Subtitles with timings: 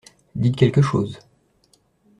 [0.35, 1.19] Dites quelque chose.